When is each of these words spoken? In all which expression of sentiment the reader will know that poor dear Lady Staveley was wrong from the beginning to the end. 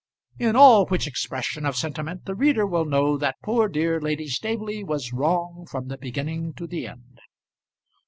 In 0.39 0.55
all 0.55 0.87
which 0.87 1.05
expression 1.05 1.63
of 1.63 1.75
sentiment 1.75 2.25
the 2.25 2.33
reader 2.33 2.65
will 2.65 2.85
know 2.85 3.17
that 3.19 3.35
poor 3.43 3.67
dear 3.69 4.01
Lady 4.01 4.27
Staveley 4.27 4.83
was 4.83 5.13
wrong 5.13 5.67
from 5.69 5.89
the 5.89 5.97
beginning 5.99 6.55
to 6.55 6.65
the 6.65 6.87
end. 6.87 7.19